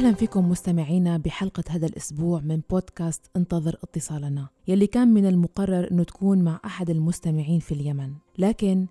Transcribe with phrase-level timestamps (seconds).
[0.00, 6.02] أهلا فيكم مستمعينا بحلقة هذا الأسبوع من بودكاست انتظر اتصالنا يلي كان من المقرر أنه
[6.02, 8.14] تكون مع أحد المستمعين في اليمن.
[8.38, 8.86] لكن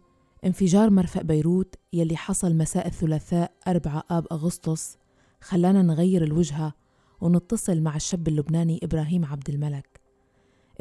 [0.45, 4.97] انفجار مرفأ بيروت يلي حصل مساء الثلاثاء 4 آب أغسطس
[5.41, 6.73] خلانا نغير الوجهة
[7.21, 10.01] ونتصل مع الشاب اللبناني إبراهيم عبد الملك.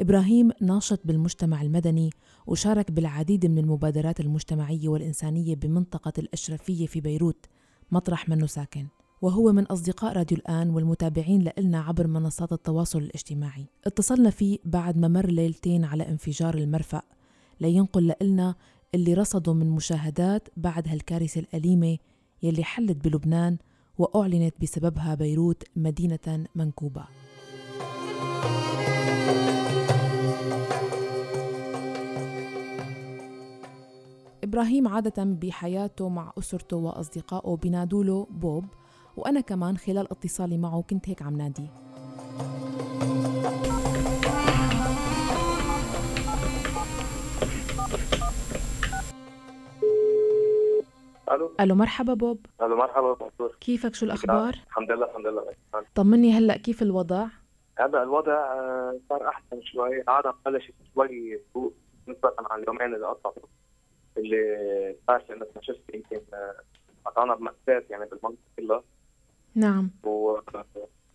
[0.01, 2.09] إبراهيم ناشط بالمجتمع المدني
[2.47, 7.45] وشارك بالعديد من المبادرات المجتمعية والإنسانية بمنطقة الأشرفية في بيروت
[7.91, 8.87] مطرح منه ساكن
[9.21, 13.65] وهو من أصدقاء راديو الآن والمتابعين لإلنا عبر منصات التواصل الاجتماعي.
[13.85, 17.01] اتصلنا فيه بعد ما مر ليلتين على انفجار المرفأ.
[17.59, 18.55] لينقل لإلنا
[18.95, 21.97] اللي رصدوا من مشاهدات بعد هالكارثة الأليمة
[22.43, 23.57] يلي حلت بلبنان
[23.97, 27.03] وأعلنت بسببها بيروت مدينة منكوبة.
[34.43, 38.65] إبراهيم عادة بحياته مع أسرته وأصدقائه بنادوله بوب
[39.19, 41.67] وأنا كمان خلال اتصالي معه كنت هيك عم ناديه.
[51.31, 52.45] ألو؟ ألو مرحبا بوب.
[52.61, 55.45] ألو مرحبا دكتور كيفك؟ شو الأخبار؟ الحمد لله الحمد لله.
[55.95, 57.27] طمني هلأ كيف الوضع؟
[57.79, 60.01] هذا الوضع آه، صار أحسن شوي.
[60.01, 61.73] العالم بلشت شوي تفوق
[62.07, 63.35] نسبة عن اليومين اللي قطعوا
[64.17, 66.21] اللي بعرف إنه اكتشفت يمكن
[67.05, 68.83] قطعنا بمأساة يعني بالمنطقة كلها.
[69.55, 69.91] نعم.
[70.03, 70.39] و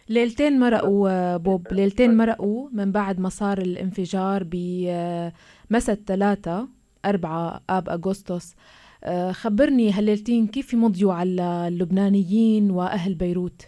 [0.09, 1.73] ليلتين مرقوا آه، بوب.
[1.73, 6.69] ليلتين مرقوا من بعد ما صار الانفجار بمساء الثلاثة
[7.05, 8.57] أربعة آب أغسطس.
[9.05, 13.63] آه، خبرني هالليلتين كيف مضيوا على اللبنانيين وأهل بيروت؟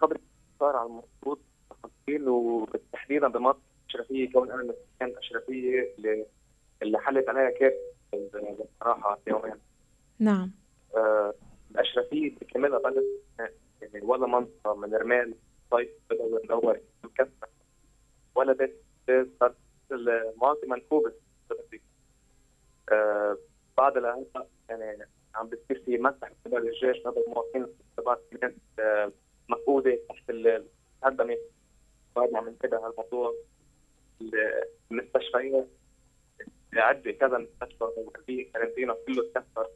[0.00, 0.20] خبري
[0.60, 5.94] صار على المضبوط تفاصيل وتحديدا بمنطقة الأشرفية كون أنا من سكان الأشرفية
[6.82, 9.54] اللي حلت عليها كارثة بصراحة يومين
[10.18, 10.50] نعم.
[10.96, 11.34] آه،
[11.76, 13.04] الأشرفية بكاملها بلد
[13.82, 15.34] يعني ولا منطقة من رمال
[15.70, 17.48] صيف بدوي مدور مكسر
[18.34, 18.70] ولا
[19.40, 19.54] صار
[19.90, 21.12] المناطق منكوبة.
[22.92, 23.38] آه
[23.76, 25.04] بعد لهلا يعني
[25.34, 27.66] عم بتصير في مسح قبل الجيش قبل المواطنين
[27.96, 29.12] تبعت كانت آه،
[29.48, 31.36] مفقودة تحت الهدمة.
[32.16, 33.34] بعد عم ننتبه هالموضوع
[34.90, 35.68] المستشفيات
[36.74, 39.68] عدة كذا مستشفى وقلبية كارنتينا كله تكسر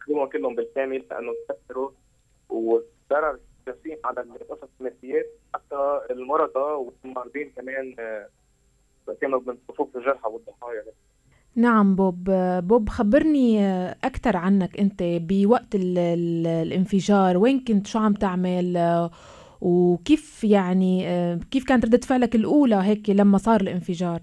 [0.00, 1.90] تقريبا كلهم بالكامل لأنه تكسروا
[2.48, 3.38] وضرر
[3.68, 8.28] جسيم على القصص النفسيات حتى المرضى والمرضين كمان آه،
[9.20, 10.84] كانوا من صفوف الجرحى والضحايا.
[11.54, 12.30] نعم بوب.
[12.62, 19.10] بوب خبرني أكثر عنك أنت بوقت ال ال الانفجار وين كنت؟ شو عم تعمل؟
[19.60, 21.04] وكيف يعني
[21.50, 24.20] كيف كانت ردة فعلك الأولى هيك لما صار الانفجار؟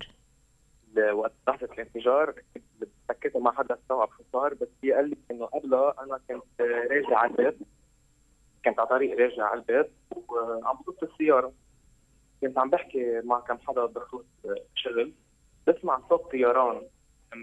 [1.14, 2.34] وقت لحظة الانفجار
[3.10, 7.18] حكيت مع حدا استوعب شو صار بس هي قال لي إنه قبلها أنا كنت راجع
[7.18, 7.58] على البيت.
[8.66, 9.92] كنت على طريق راجع على البيت
[10.28, 11.54] وعم بصف السيارة.
[12.42, 14.26] كنت عم بحكي مع كم حدا بخصوص
[14.76, 15.14] شغل.
[15.68, 16.88] بسمع صوت طيران.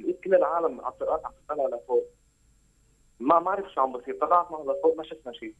[0.03, 2.05] لقيت كل العالم على الطرقات عم تطلع لفوق.
[3.21, 4.15] ما ما عرفت شو عم بصير.
[4.15, 5.55] طلعت معه لفوق ما شفنا شيء.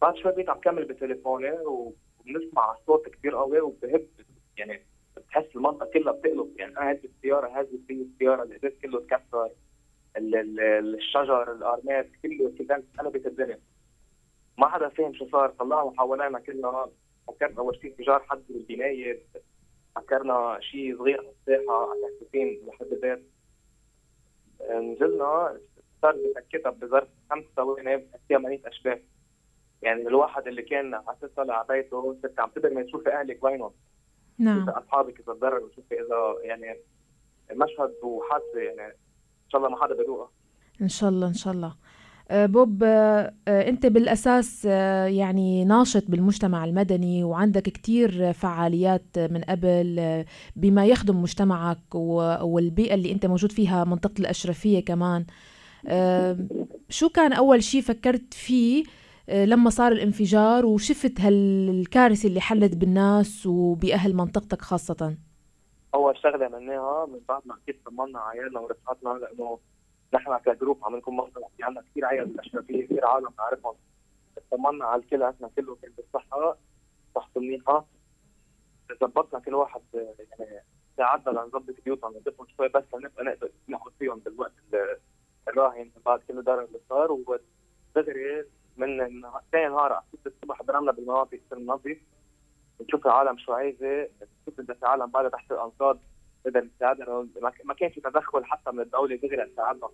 [0.00, 4.06] بعد شوي بقيت عم كمل بتليفوني وبنسمع صوت كثير قوي وبهب.
[4.56, 4.86] يعني
[5.20, 9.50] بتحس المنطقة كلها بتقلب يعني قاعد بالسياره هازت في السيارة الازاز كله تكسر
[10.16, 13.60] الشجر الارمات كله كذا قلبت الدنيا.
[14.58, 16.90] ما حدا فهم شو صار طلعوا حوالينا كلنا
[17.28, 19.22] فكرت أول شيء انفجار حد بالبنايه
[19.96, 23.24] فكرنا شيء صغير على الساحة على تحتين لحد البيت.
[24.70, 25.60] نزلنا
[26.02, 28.98] صار بسكتها بظرف خمس ثواني فيها مئة أشباح.
[29.82, 33.72] يعني الواحد اللي كان على طالع على بيته عم تقدر تشوفي أهلك وينهم.
[34.40, 34.68] نعم.
[34.68, 36.78] أصحابك إذا تضرر وتشوفي إذا يعني
[37.52, 38.92] مشهد وحادثة يعني
[39.44, 40.30] إن شاء الله ما حدا بيروقها
[40.82, 41.74] إن شاء الله إن شاء الله.
[42.30, 50.24] آه، بوب آه، آه، أنت بالأساس يعني ناشط بالمجتمع المدني وعندك كتير فعاليات من قبل
[50.56, 51.94] بما يخدم مجتمعك
[52.42, 55.24] والبيئة اللي أنت موجود فيها منطقة الأشرفية كمان.
[56.88, 58.84] شو كان أول شيء فكرت فيه؟
[59.30, 65.16] لما صار الانفجار وشفت هالكارثة اللي حلت بالناس وبأهل منطقتك خاصة.
[65.94, 69.58] أول شغلة عملناها من بعد ما أكيد طمنا عيالنا ورفقاتنا لأنه
[70.14, 73.74] نحن كجروب عم نكون مصر في عندنا كثير عيال اشرفيه كثير عالم نعرفهم
[74.52, 76.56] اطمنا على الكل إحنا كله كان بالصحة
[77.14, 77.86] صحته منيحة.
[79.00, 80.62] ظبطنا كل واحد يعني
[80.96, 84.52] ساعدنا لنظبط بيوتنا نظبطهم شوي بس لنبقى نقدر ناخذ فيهم بالوقت
[85.48, 87.12] الراهن بعد كل الضرر اللي صار.
[87.12, 88.44] ودغري
[88.80, 89.22] من
[89.52, 91.98] ثاني نهار على الصبح ضربنا بالمناطق النظيف
[92.80, 94.08] نشوف العالم شو عايزه
[94.42, 95.98] نشوف إذا في عالم بعدها تحت الانقاض
[96.44, 97.28] تقدر تساعدنا
[97.64, 99.88] ما كان في تدخل حتى من الدولة دغري تساعدنا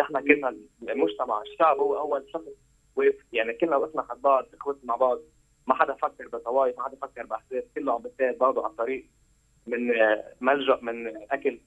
[0.00, 2.44] نحن كنا المجتمع الشعب هو أول شخص
[2.96, 3.14] وقف.
[3.32, 5.18] يعني كلنا وقفنا حد بعض اخوتنا مع بعض.
[5.66, 9.06] ما حدا فكر بطوائف ما حدا فكر باحداث كله عم بتساعد بعضه على الطريق
[9.66, 9.92] من
[10.40, 11.60] ملجأ من أكل.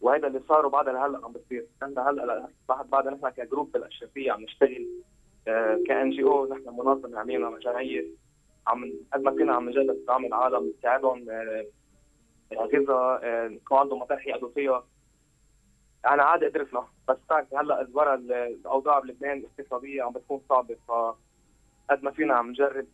[0.00, 4.32] وهذا اللي صار وبعدها لهلأ عم بتصير نحن هلأ بعد بعد نحن ك group بالأشرفية
[4.32, 4.88] عم نشتغل.
[5.86, 8.06] ك NGO نحن منظمه عملنا جمعية.
[8.66, 11.66] عم قد ما كنا عم نجرب نعمل عالم نساعدهم آه،
[12.54, 14.84] غذاء آه، يكون عندهم مطارح يقعدوا فيها
[16.06, 20.76] على قد قدرتنا بس تعرف هلأ ازورا الأوضاع بلبنان الاقتصاديه عم بتكون صعبة.
[20.88, 20.92] ف
[21.90, 22.86] قد ما فينا عم نجرب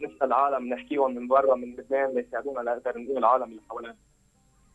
[0.00, 3.96] نسال العالم نحكيهم من برا من لبنان ليساعدونا لنقدر نقول العالم اللي حوالينا.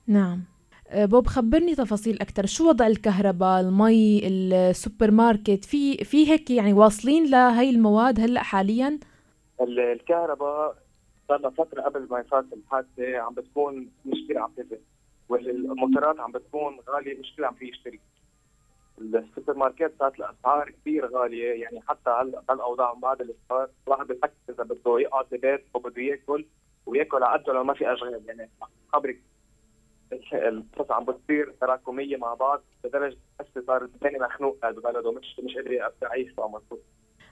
[0.08, 0.32] نعم.
[0.34, 0.59] آه،
[0.96, 7.30] بوب خبرني تفاصيل أكثر شو وضع الكهرباء المي السوبر ماركت في في هيك يعني واصلين
[7.32, 9.00] لهي المواد هلأ حاليا؟
[9.62, 10.76] الكهرباء
[11.28, 14.80] صار لها فترة قبل ما يصير الحادثة عم بتكون مشكلة عم تنزل
[15.30, 18.00] والموتورات عم بتكون غالية مشكلة عم في يشتري.
[19.02, 24.64] السوبر ماركت صارت الاسعار كثير غالية يعني حتى هلأ بالاوضاع بعد الافطار الواحد بفكر إذا
[24.64, 26.46] بده يقعد ببيت وبده يأكل
[26.86, 28.22] ويأكل على قده لو ما في أشغال.
[28.28, 28.50] يعني
[28.94, 29.20] خبرك
[30.34, 35.92] القصة عم بتصير تراكمية مع بعض لدرجة بس صار الثاني مخنوق ببلده مش مش قادر
[36.02, 36.80] يعيش مبسوط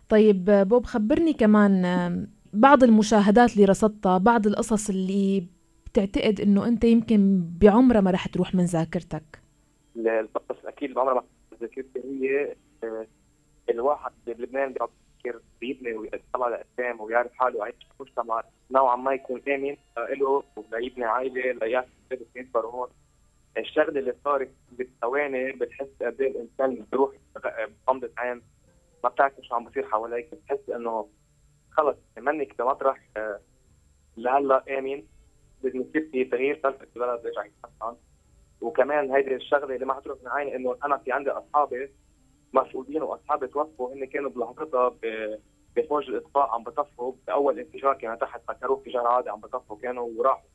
[0.09, 5.47] طيب بوب خبرني كمان بعض المشاهدات اللي رصدتها بعض القصص اللي
[5.85, 9.41] بتعتقد إنه أنت يمكن بعمرها ما رح تروح من ذاكرتك.
[9.95, 11.23] القصص أكيد بعمرها ما
[11.61, 13.07] ذاكرتي هي آه،
[13.69, 14.73] الواحد بلبنان
[15.31, 21.05] بيفكر بيبني ويطلع لقدام ويعرف حاله يعيش في مجتمع نوعا ما يكون آمن له وليبني
[21.05, 22.89] عائلة ليعرف كيف يكبر هون
[23.57, 27.11] الشغله اللي صارت بالثواني بتحس قد إيه الإنسان بيروح
[27.87, 28.41] بغمضه عين
[29.03, 31.09] ما بتعرف شو عم بصير حواليك بتحس إنه
[31.71, 32.99] خلص منك بمطرح
[34.17, 35.03] لهلأ آمن.
[35.63, 37.95] لازم يصير في تغيير سلفة البلد يرجع يتحسن
[38.61, 41.89] وكمان هيدي الشغلة اللي ما حتروح من عيني إنه أنا في عندي أصحابي
[42.53, 44.95] مفقودين واصحابي توفوا هن كانوا بلحظتها
[45.75, 50.49] بفوج الإطفاء عم بطفوا بأول انفجار كان تحت فكروه انفجار عادي عم بطفوا كانوا وراحوا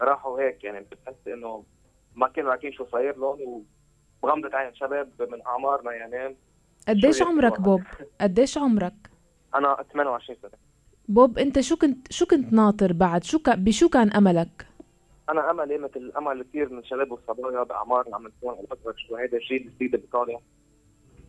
[0.00, 1.64] راحوا هيك يعني بتحس إنه
[2.14, 3.64] ما كانوا عارفين شو صاير لهم
[4.22, 6.36] وبغمضة عين شباب من اعمارنا يعني
[6.88, 7.82] قديش عمرك بوب؟
[8.20, 9.10] قديش عمرك؟
[9.54, 10.50] أنا 28 سنة
[11.08, 13.50] بوب أنت شو كنت شو كنت ناطر بعد؟ شو ك...
[13.50, 14.66] بشو كان أملك؟
[15.28, 19.94] أنا أملي مثل امل كثير من الشباب والصبايا باعمارنا عم نكون الاكبر شو هذا الجديد
[19.94, 20.40] اللي طالع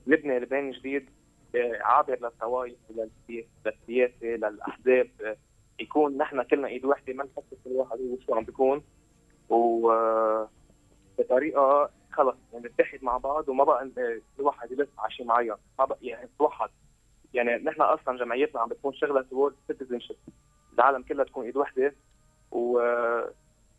[0.07, 1.09] نبني لبنان جديد
[1.55, 2.77] آه، عابر للطوائف
[3.29, 5.37] للسياسة للأحزاب آه،
[5.79, 8.83] يكون نحن كلنا إيد وحدة ما نحس كل واحد هو شو عم بيكون.
[9.49, 10.49] و آه،
[11.19, 13.89] بطريقة خلص يعني نتحد مع بعض وما بقى
[14.37, 15.53] كل واحد يلف على شيء معين.
[15.79, 16.69] ما بقى يعني نتوحد
[17.33, 20.15] يعني نحن أصلا جمعيتنا عم بتكون شغلة toward citizenship
[20.73, 21.95] العالم كلها تكون إيد وحدة.
[22.51, 22.79] و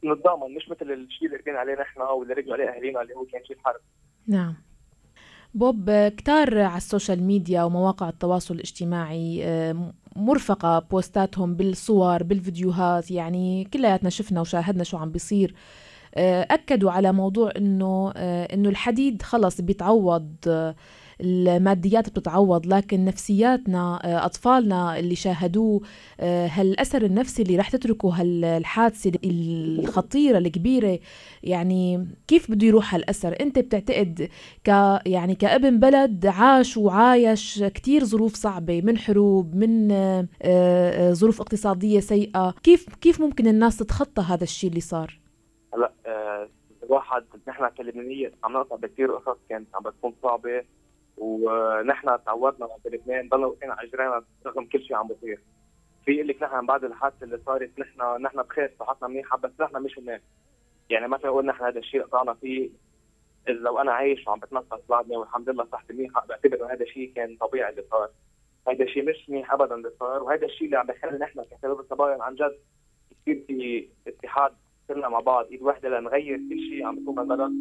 [0.04, 3.24] نتضامن مش مثل الشيء اللي رجعنا عليه نحن أو اللي رجعوا عليه أهالينا اللي هو
[3.24, 3.80] كان شيء الحرب
[4.28, 4.54] نعم.
[5.54, 13.64] بوب كتار على ال social media ومواقع التواصل الاجتماعي آه، مرفقة بوستاتهم بالصور بالفيديوهات يعني
[13.64, 15.54] كلياتنا شفنا وشاهدنا شو عم بيصير.
[16.14, 20.34] آه، أكدوا على موضوع إنه آه، إنه الحديد خلص بيتعوض
[21.22, 25.80] الماديات بتتعوض لكن نفسياتنا آه، أطفالنا اللي شاهدوه
[26.20, 30.98] آه، هالأثر النفسي اللي رح تتركه هالحادثة الخطيرة الكبيرة
[31.42, 34.28] يعني كيف بده يروح هالأثر أنت بتعتقد
[34.64, 34.68] ك
[35.06, 39.88] يعني كابن بلد عاش وعايش كتير ظروف صعبة من حروب من
[40.42, 45.20] آه، ظروف اقتصادية سيئة كيف كيف ممكن الناس تتخطى هذا الشيء اللي صار؟
[45.74, 45.92] هلا
[46.82, 50.62] الواحد نحن كلبنانية عم نقطع بكثير قصص كانت عم بتكون صعبة
[51.16, 55.40] ونحن تعودنا بلبنان ضلنا كان على اجرينا رغم كل شيء عم بصير.
[56.04, 59.82] في يقول لك نحن بعد الحادثة اللي صارت نحن نحن بخير صحتنا منيحة بس نحن
[59.82, 60.22] مش هناك.
[60.90, 62.70] يعني ما نقول نحن هذا الشيء قطعنا فيه.
[63.48, 67.12] إذا لو أنا عايش وعم بتنفس بعدني والحمد لله صحتي منيحة بعتبر إنه هذا الشيء
[67.12, 68.10] كان طبيعي اللي صار.
[68.68, 72.22] هذا الشيء مش منيح ابدا اللي صار وهذا الشيء اللي عم بخلي نحن كشباب الصبايا
[72.22, 72.58] عن جد
[73.12, 74.52] يصير في اتحاد
[74.88, 75.46] كلنا مع بعض.
[75.46, 77.52] إيد واحدة لنغير كل شيء عم بيكون بالبلد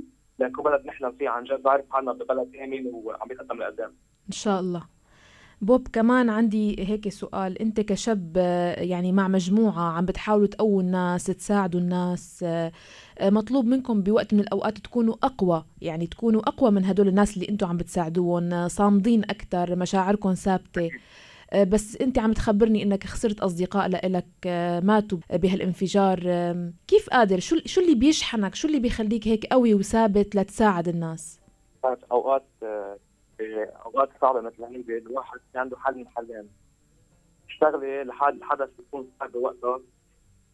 [0.41, 3.91] لكن بلد نحلم فيه عن جد بعرف حالنا ببلد آمن وعم بيقدم لقدام.
[4.27, 4.83] إن شاء الله.
[5.61, 7.61] بوب كمان عندي هيك سؤال.
[7.61, 8.37] أنت كشاب
[8.77, 12.45] يعني مع مجموعة عم بتحاولوا تقووا الناس تساعدوا الناس
[13.21, 17.67] مطلوب منكم بوقت من الأوقات تكونوا أقوى يعني تكونوا أقوى من هدول الناس اللي أنتم
[17.67, 20.89] عم بتساعدوهم صامدين أكثر مشاعركم ثابتة.
[21.55, 26.19] بس انت عم تخبرني انك خسرت اصدقاء لإلك آه، ماتوا بهالانفجار.
[26.87, 31.39] كيف قادر؟ شو شو اللي بيشحنك؟ شو اللي بيخليك هيك قوي وثابت لتساعد الناس؟
[31.83, 32.97] كانت أوقات آه،
[33.85, 34.41] أوقات صعبة.
[34.41, 36.49] مثل هيدي الواحد عنده حل من حلين.
[37.49, 39.79] اشتغلي لحد الحدث يكون صار بوقتها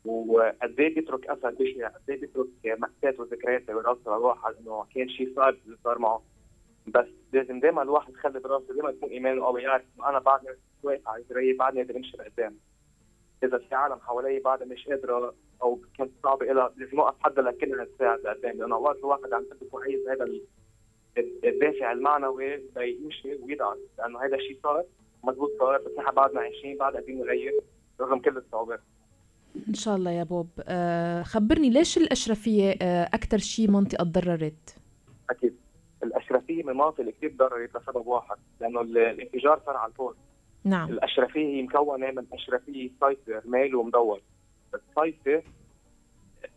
[0.06, 5.36] وقد إيه بيترك أثر بشع؟ قد إيه بيترك مأساة وذكريات براس الواحد إنه كان شيء
[5.36, 6.22] صعب اللي صار معه.
[6.88, 10.50] بس لازم دائما الواحد يخلي براسه دائما يكون إيمانه قوي يعرف إنه أنا بعدني
[10.84, 12.56] واقف على رجلي بعدني قادر امشي لقدام.
[13.44, 17.86] إذا في عالم حوالي بعدها مش قادرة أو كانت صعبة لها لازم اوقف حدا لكلها
[17.86, 18.58] تساعد لقدام.
[18.58, 20.28] لأنه أوقات الواحد عم يكون عايز هذا
[21.44, 24.84] الدافع المعنوي ليمشي ويدعس لأنه هذا الشيء صار
[25.24, 27.60] مضبوط صار بس نحن بعدنا عايشين بعد قادرين نغير
[28.02, 28.80] رغم كل الصعوبات.
[29.68, 30.50] إن شاء الله يا بوب.
[30.68, 34.78] آه خبرني ليش الأشرفية آه أكثر شيء منطقة تضررت؟
[35.30, 35.56] أكيد.
[36.08, 40.16] الأشرفية من المناطق اللي كثير تضررت لسبب واحد لأنه الانفجار صار على الفور.
[40.64, 40.90] نعم.
[40.90, 44.22] الأشرفية هي مكونة من أشرفية صيفي رمال ومدور.
[44.74, 45.42] الصيفي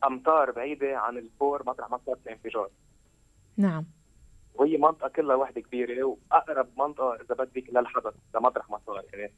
[0.04, 2.70] امتار بعيدة عن الفور مطرح ما صار الانفجار
[3.56, 3.84] نعم.
[4.54, 9.04] وهي منطقة كلها وحدة كبيرة وأقرب منطقة إذا بدك للحدث لمطرح ما صار.
[9.12, 9.32] يعني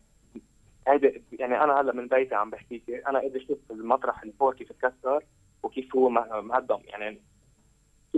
[0.88, 5.24] هيدي يعني أنا هلأ من بيتي عم بحكيك أنا قادر أشوف المطرح الفور كيف تكسر
[5.62, 6.08] وكيف هو
[6.42, 6.78] مهدم.
[6.84, 7.20] يعني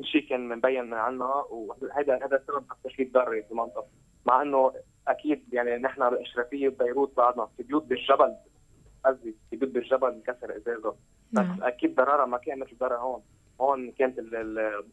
[0.04, 3.86] كل شيء كان مبين عنا وهذا هذا السبب أكثر شيء تضرر في المنطقة
[4.26, 4.72] مع إنه
[5.08, 7.48] أكيد يعني نحن بالاشرفيه ببيروت بعدنا.
[7.56, 8.36] في بيوت بالجبل
[9.04, 10.94] قصدي في بيوت بالجبل انكسر إزازه.
[11.32, 11.62] بس نعم.
[11.62, 13.22] أكيد ضررها ما كان مثل ضرر هون.
[13.60, 14.20] هون كانت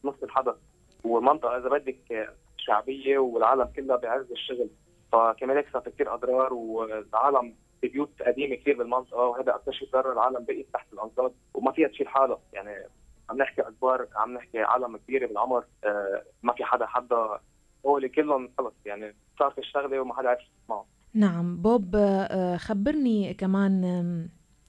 [0.03, 0.55] نص الحدث.
[1.03, 4.69] ومنطقه إذا بدك شعبية والعالم كلها بعز الشغل.
[5.11, 10.13] فكمان هيك صار كثير أضرار والعالم في بيوت قديمة كثير بالمنطقة وهذا أكثر شيء ضرر
[10.13, 12.39] العالم بقيت تحت الانقاض وما فيها تشيل حالها.
[12.53, 12.87] يعني
[13.31, 17.39] عم نحكي اكبار عم نحكي عالم كبيره بالعمر آه ما في حدا حدا
[17.85, 20.85] هو اللي كلهم خلص يعني صارت الشغلة وما حدا عرف يسمعه.
[21.13, 21.57] نعم.
[21.57, 23.83] بوب آه، خبرني كمان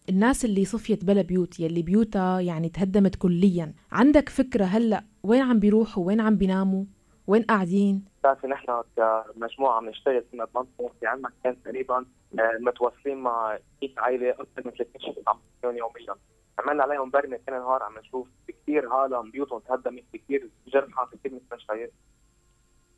[0.08, 3.74] الناس اللي صفيت بلا بيوت يلي بيوتها يعني تهدمت كليا.
[3.92, 6.84] عندك فكرة هلأ وين عم بيروحوا؟ وين عم بيناموا؟
[7.26, 11.96] وين قاعدين؟ بتعرفي نحن كمجموعة بنشتغل في منطقة في عندنا كان تقريبا
[12.38, 16.14] آه، متواصلين مع 100 عائلة أكثر من 30 شخص عم يوميا.
[16.58, 21.34] عملنا عليهم برنامج كل نهار عم نشوف كثير عالم بيوتهم تهدمت كثير جرحى في كثير
[21.34, 21.92] مستشفيات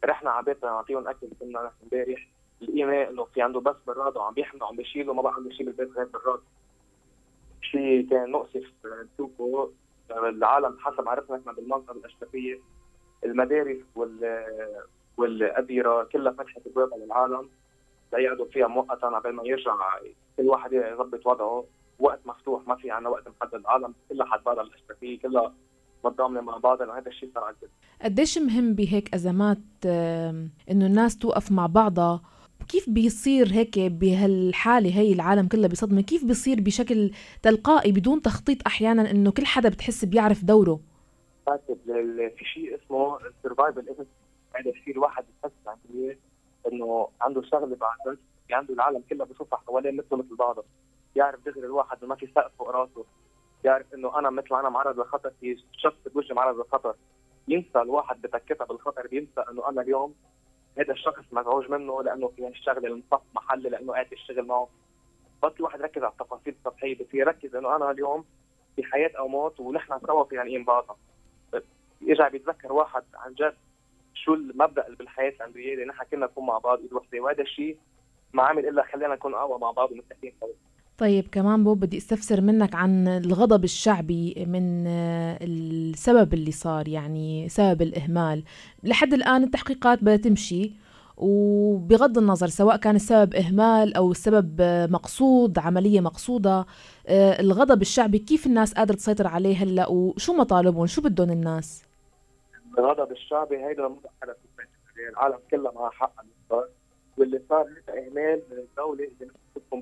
[0.05, 2.29] رحنا على بيتنا نعطيهم أكل كنا نحن امبارح
[2.61, 5.97] لقينا إنه في عنده بس براد وعم بيحمل وعم بيشيله ما بقى عنده شيء بالبيت
[5.97, 6.41] غير براد.
[7.63, 8.73] شيء كان مؤسف.
[8.85, 9.71] نشوفه
[10.11, 12.61] العالم حسب عرفنا نحن بالمنطقة الأشرفية
[13.25, 14.45] المدارس وال
[15.17, 17.51] والأديرة كلها فتحت ابوابها للعالم.
[18.13, 19.75] ليقعدوا فيها مؤقتا قبل ما يرجع
[20.37, 21.65] كل واحد يظبط وضعه.
[21.99, 25.53] وقت مفتوح ما في عنا وقت محدد العالم كلها حتبادل الاشتراكيه كلها
[26.05, 27.69] متضامنة مع بعضها وهذا الشيء صار عدل
[28.03, 29.59] قديش مهم بهيك ازمات
[30.71, 32.23] إنه الناس توقف مع بعضها؟
[32.69, 37.11] كيف بيصير هيك بهالحالة هي العالم كلها بصدمة؟ كيف بيصير بشكل
[37.43, 40.81] تلقائي بدون تخطيط أحيانا إنه كل حدا بتحس بيعرف دوره؟
[42.37, 43.85] في شيء اسمه السرفايفل
[44.55, 46.19] هذا الشيء الواحد بحس عليه
[46.73, 48.19] إنه عنده شغلة بعد
[48.51, 50.65] عنده العالم كلها بشوفها حواليه مثله مثل بعضه.
[51.17, 53.05] يعرف دغري الواحد ما في سقف فوق راسه
[53.65, 56.95] يعرف إنه أنا مثل أنا معرض لخطر في شخص بوجهي معرض لخطر
[57.49, 60.15] ينسى الواحد بتكتها بالخطر بينسى إنه أنا اليوم
[60.79, 64.69] هذا الشخص مزعوج منه لأنه في الشغله انصف محلي لأنه قاعد يشتغل معه.
[65.43, 68.25] بس الواحد ركز على التفاصيل السطحية بصير يركز إنه أنا اليوم
[68.77, 70.97] في حياة أو موت ونحن سوا في يعني بعضنا
[72.01, 73.55] يرجع بيتذكر واحد عن جد
[74.15, 77.79] شو المبدأ اللي بالحياة عنده إياه نحن كنا نكون مع بعض ايد وحده وهذا الشيء
[78.33, 80.49] ما عامل إلا خلينا نكون أقوى مع بعض ومتحدين سوا
[80.99, 87.49] طيب كمان بوب بدي استفسر منك عن الغضب الشعبي من آه، السبب اللي صار يعني
[87.49, 88.45] سبب الإهمال.
[88.83, 90.73] لحد الآن التحقيقات بدها تمشي
[91.17, 96.67] وبغض النظر سواء كان السبب إهمال أو السبب آه، مقصود عملية مقصودة
[97.07, 101.85] آه، الغضب الشعبي كيف الناس قادرة تسيطر عليه هلأ؟ وشو مطالبهم؟ شو بدهم الناس؟
[102.79, 103.97] الغضب الشعبي هيدا
[105.11, 106.25] العالم كلها معها حق
[107.17, 109.81] واللي صار هذا إهمال من الدولة اللي تكون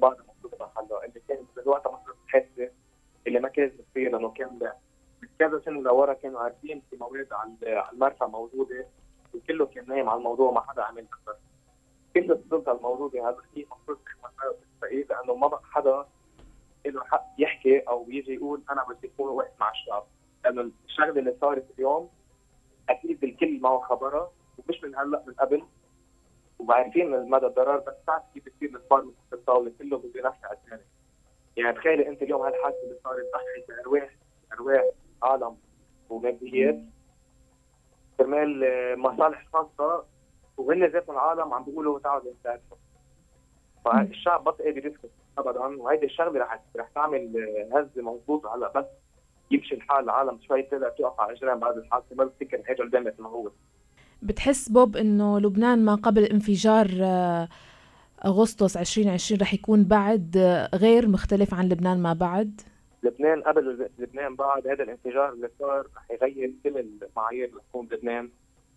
[0.62, 2.70] محلها اللي كانت بالوقت مفروض تحاسب
[3.26, 4.72] اللي ما كانت بتصير لأنه كان
[5.38, 8.86] كذا سنة لورا كانوا عارفين في مواد على المرفأ موجودة
[9.34, 11.36] وكله كان نايم على الموضوع ما حدا عمل أكثر
[12.14, 13.98] كل السلطه الموجودة هذا الشيء المفروض
[14.74, 16.06] تستقيل لأنه ما بقى حدا
[16.86, 20.04] له حق يحكي أو يجي يقول أنا بدي أكون واقف مع الشعب.
[20.44, 22.10] لأنه الشغلة اللي صارت اليوم
[22.88, 25.62] أكيد الكل معه خبرها ومش من هلأ من قبل
[26.68, 30.82] وعارفين مدى الضرر بس بتعرف كيف بتصير الصار من الطاوله كله بده نفس عشانه
[31.56, 34.16] يعني تخيلي أنت اليوم هالحادثة اللي صارت ضحي بأرواح
[34.52, 34.84] أرواح
[35.22, 35.56] عالم
[36.10, 36.78] وماديات.
[38.18, 40.04] كرمال آه، مصالح خاصة
[40.56, 42.76] وهن ذاتهم العالم عم بيقولوا تعالوا نساعدكم
[43.84, 47.36] فالشعب بطل قادر يسكت ابدا وهيدي الشغلة رح رح تعمل
[47.72, 48.86] آه، هزة مضبوطة هلأ بس
[49.50, 53.28] يمشي الحال العالم شوي تقدر توقف على اجرام بعد الحادثة ما بتفكر حاجة قدام ما
[53.28, 53.50] هو
[54.22, 57.48] بتحس بوب إنه لبنان ما قبل انفجار آه،
[58.24, 62.60] أغسطس 2020 رح يكون بعد آه، غير مختلف عن لبنان ما بعد؟
[63.02, 68.30] لبنان قبل لبنان بعد هذا الانفجار اللي صار رح يغير كل المعايير اللي تكون بلبنان.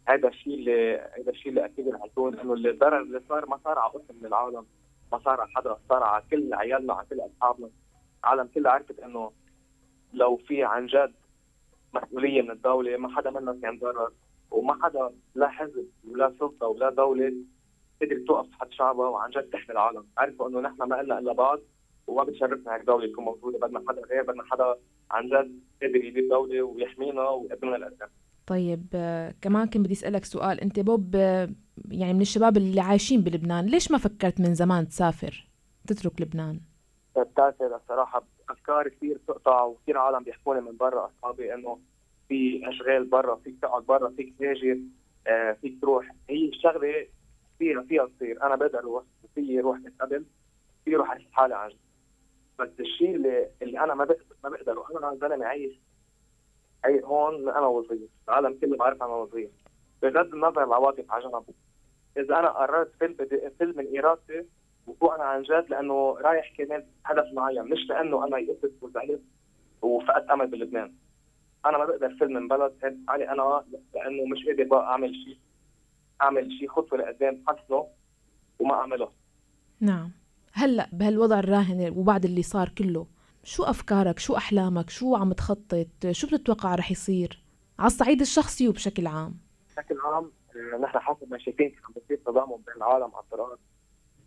[0.08, 3.80] هذا الشيء اللي هذا الشيء اللي أكيد رح يكون إنه الضرر اللي صار ما صار
[3.80, 4.66] على بس من العالم
[5.12, 7.70] ما صار على حدا صار على كل عيالنا على كل أصحابنا.
[8.24, 9.32] العالم كلها عرفت إنه
[10.14, 11.14] لو في عن جد
[11.94, 14.12] مسؤولية من الدولة ما حدا منا كان ضرر.
[14.56, 17.34] وما حدا لا حزب ولا سلطه ولا دوله
[18.02, 21.60] قدرت توقف حد شعبها وعن جد تحمي العالم، عرفوا انه نحن ما لنا الا بعض
[22.08, 24.76] وما بتشرفنا هيك دوله تكون موجوده بدنا حدا غير بدنا حدا
[25.12, 28.10] عن جد قادر يدير دوله ويحمينا ويقدم لنا الاسلام.
[28.48, 31.50] طيب آه، كمان كنت بدي اسالك سؤال انت بوب آه،
[31.92, 35.48] يعني من الشباب اللي عايشين بلبنان ليش ما فكرت من زمان تسافر
[35.88, 36.60] تترك لبنان
[37.18, 41.80] بتعرفي الصراحه افكار كثير بتقطع وكثير عالم بيحكوا لي من برا اصحابي انه
[42.30, 44.80] في أشغال برا فيك تقعد برا فيك تهاجر
[45.28, 46.12] آه فيك تروح.
[46.30, 47.08] هي الشغلة
[47.60, 48.44] فيها فيها تصير.
[48.44, 49.04] أنا بقدر أروح
[49.36, 50.26] في روح من قبل
[50.86, 51.72] في روح احس حالي عن
[52.60, 55.80] بس الشيء اللي اللي أنا ما بقدر ما بقدر وأنا زلمه عايش
[56.86, 59.50] اي هون أنا وصغير العالم كله بعرف أنا وصغير
[60.02, 61.44] بغض النظر العواطف على جنب
[62.18, 63.16] إذا أنا قررت فيلم
[63.58, 64.46] فيلم من إرادتي
[64.88, 67.64] وفوق أنا عن جد لأنه رايح كمان هدف معين.
[67.64, 69.22] مش لأنه أنا يئست وزعلت
[69.82, 70.94] وفقدت أمل بلبنان.
[71.66, 73.64] أنا ما بقدر فيلم من بلد علي أنا
[73.96, 75.38] لأنه مش قادر بقى أعمل شيء
[76.22, 77.88] أعمل شيء خطوة لقدام حسنه
[78.60, 79.10] وما أعمله.
[79.80, 80.12] نعم.
[80.54, 83.08] هلأ بهالوضع الراهن وبعد اللي صار كله
[83.44, 87.44] شو أفكارك؟ شو أحلامك؟ شو عم تخطط؟ شو بتتوقع رح يصير؟
[87.80, 89.34] على الصعيد الشخصي وبشكل عام.
[89.70, 93.60] بشكل عام آه، نحن حسب ما شايفين عم بصير تضامن بين العالم على الطرق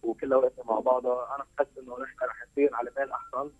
[0.02, 3.50] وكلها واقفه مع بعضها أنا بحس إنه نحن رح نصير على بال أحسن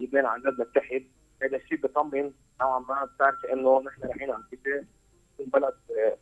[0.00, 1.04] لبنان عن جد نتحد
[1.42, 4.86] هذا الشيء بيطمن نوعا ما بتعرفي إنه نحن رايحين عم كتاب
[5.38, 6.16] بلد آه،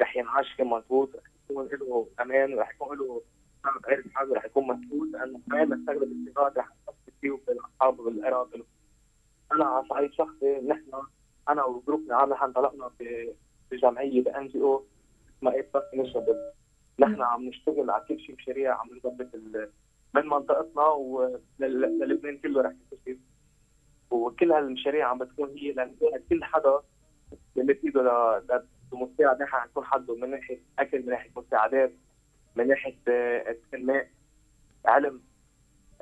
[0.00, 3.22] رح ينعاش مضبوط رح يكون له أمان رح يكون له
[3.64, 6.68] شعب حاله رح يكون مسؤول لأنه كمان نستغرب الاستفاده رح
[7.20, 8.48] فيه بالاصحاب وبالقرب
[9.52, 10.90] أنا على صعيد شخصي نحن
[11.48, 12.90] أنا وجروبنا عامل انطلقنا
[13.70, 14.84] بجمعية بان جي أو
[15.38, 16.36] اسمها ايت بس انشيتيف
[16.98, 19.28] نحن عم نشتغل على كل شيء مشاريع عم نظبط
[20.14, 23.18] من منطقتنا وللبنان كله رح يصير
[24.10, 26.80] وكل هالمشاريع عم بتكون هي لنساعد كل حدا
[27.56, 28.02] يمد إيده
[28.92, 31.92] لمساعد نحن نكون حده من ناحية أكل من ناحية مساعدات
[32.56, 34.08] من ناحية استلماء
[34.86, 35.20] آه، علم.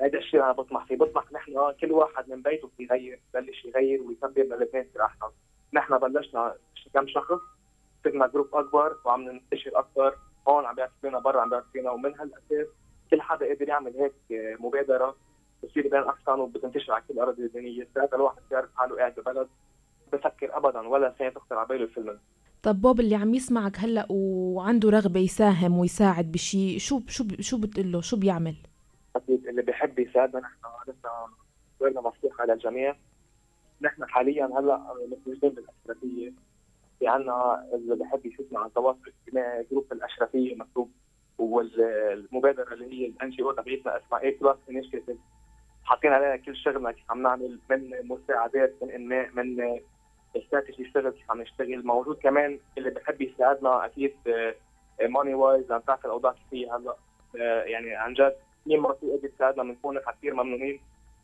[0.01, 0.95] هذا الشيء أنا بطمح فيه.
[0.97, 5.27] بطمح نحن كل واحد من بيته يغير يبلش يغير ويكبر للبنان يصير احسن
[5.73, 6.55] نحن بلشنا
[6.93, 7.41] كم شخص
[8.03, 10.15] صرنا جروب أكبر وعم ننتشر أكثر
[10.47, 12.67] هون عم بيعرف فينا برا عم بيعرف فينا ومن هالأساس
[13.11, 14.13] كل حدا قادر يعمل هيك
[14.59, 15.15] مبادرة.
[15.63, 19.47] بصير بين احسن وبتنتشر على كل الأراضي اللبنانيه، ساعتها الواحد بيعرف حاله قاعد ببلد
[20.13, 22.19] بفكر ابدا ولا ثانية تخطر على باله الفيلم.
[22.63, 27.91] طب بوب اللي عم يسمعك هلأ وعنده رغبة يساهم ويساعد بشيء شو شو شو بتقول
[27.91, 28.55] له؟ شو بيعمل؟
[29.15, 30.53] أكيد اللي بيحب يساعدنا نحن
[30.87, 31.09] لسه
[31.79, 32.95] دورنا مفتوح على الجميع.
[33.81, 36.33] نحن حاليا هلأ متواجدين بالأشرفية.
[36.99, 40.91] في عنا اللي بحب يشوفنا على التواصل الاجتماعي group الأشرفية مكتوب
[41.37, 45.17] والمبادرة اللي هي ال NGO تبعيتنا اسمها A Plus Initiative
[45.89, 49.79] حاطين عليها كل شغلنا كيف عم نعمل من مساعدات من إنماء من
[50.35, 51.85] استراتيجي اشتغل كيف عم نشتغل.
[51.85, 54.13] موجود كمان اللي بحب يساعدنا أكيد
[55.09, 56.95] money wise عم تعرف الأوضاع كيف هي هلأ
[57.41, 60.79] آه، يعني عن جد مين ما في قدر يساعدنا بنكون كثير ممنونين.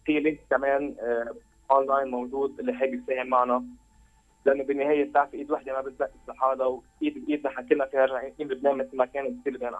[0.06, 0.96] في link كمان
[1.72, 3.64] اونلاين آه، موجود اللي حابب يساهم معنا.
[4.46, 8.78] لأنه بالنهاية بتعرف إيد وحدة ما بتزقف لحالها وايد بايد نحن كلنا فيها راجعين لبنان
[8.78, 9.74] مثل ما كانت بتصير لبنان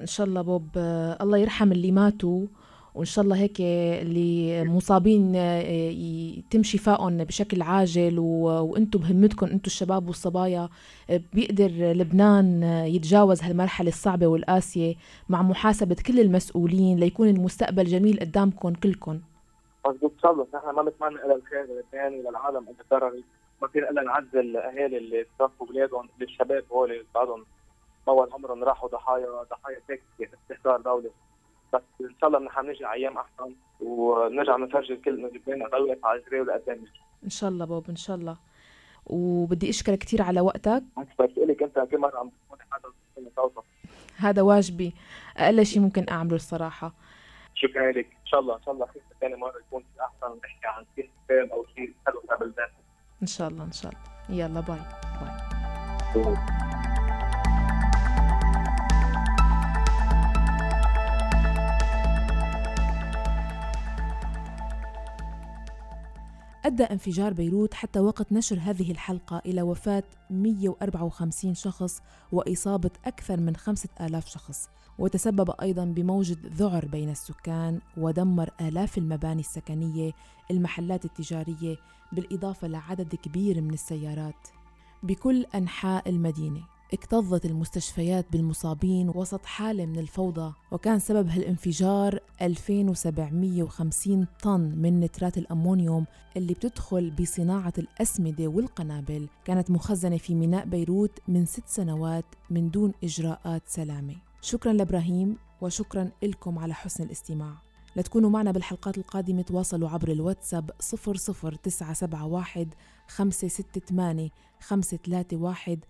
[0.00, 2.46] إن شاء الله بوب آه، الله يرحم اللي ماتوا.
[2.94, 5.60] وإن شاء الله هيك اللي مصابين آه،
[6.38, 10.68] يتم شفائهم بشكل عاجل وأنتم بهمتكم أنتم الشباب والصبايا
[11.10, 14.94] آه، بيقدر لبنان يتجاوز هالمرحلة الصعبة والقاسية
[15.28, 19.20] مع محاسبة كل المسؤولين ليكون المستقبل جميل قدامكم كلكم.
[20.22, 23.22] شاء الله نحن ما بنتمنى إلى الخير للبنان وللعالم ان تضرر
[23.62, 27.46] ما فينا إلا نعزل الأهالي اللي توفوا بلادهم للشباب هول بعضهم
[28.06, 31.10] طول عمرهم راحوا ضحايا ضحايا هيك استهتار دولة.
[31.72, 36.18] بس إن شاء الله نحن نرجع أيام أحسن ونرجع نفرجي الكل إنه لبنان دوله على
[36.20, 36.84] الجري ولقدام
[37.24, 38.36] إن شاء الله بوب إن شاء الله.
[39.06, 40.82] وبدي أشكرك كثير على وقتك.
[41.18, 43.62] بس لك أنت كل مرة عم تكون
[44.16, 44.94] هذا واجبي.
[45.36, 46.92] أقل شيء ممكن أعمله الصراحة.
[47.54, 48.06] شكرا لك.
[48.06, 51.50] إن شاء الله إن شاء الله خير ثاني مرة يكون في أحسن نحكي عن كتاب
[51.52, 52.70] أو شيء حلو قبل ذات
[53.22, 54.44] إن شاء الله إن شاء الله.
[54.44, 54.78] يلا باي.
[56.14, 56.36] باي.
[66.64, 73.56] أدى انفجار بيروت حتى وقت نشر هذه الحلقة إلى وفاة 154 شخص وإصابة أكثر من
[73.56, 74.68] 5000 شخص.
[74.98, 80.12] وتسبب أيضا بموجة ذعر بين السكان ودمر آلاف المباني السكنية
[80.50, 81.76] المحلات التجارية
[82.12, 84.48] بالإضافة لعدد كبير من السيارات.
[85.02, 86.62] بكل أنحاء المدينة.
[86.92, 96.06] اكتظت المستشفيات بالمصابين وسط حالة من الفوضى وكان سبب هالانفجار 2750 طن من نترات الأمونيوم
[96.36, 99.28] اللي بتدخل بصناعة الأسمدة والقنابل.
[99.44, 104.14] كانت مخزنة في ميناء بيروت من ست سنوات من دون إجراءات سلامة.
[104.42, 107.52] شكرا لإبراهيم وشكرا لكم على حسن الاستماع.
[107.96, 112.66] لتكونوا معنا بالحلقات القادمة تواصلوا عبر الواتساب 00971
[113.08, 115.80] 568 531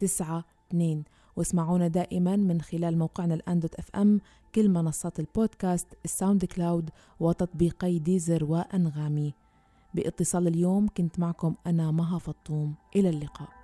[0.00, 1.04] 592
[1.36, 4.20] واسمعونا دائما من خلال موقعنا الآن dot FM
[4.54, 9.34] كل منصات البودكاست ال SoundCloud وتطبيقي Deezer وأنغامي.
[9.94, 12.74] بإتصال اليوم كنت معكم أنا مها فطوم.
[12.96, 13.55] إلى اللقاء.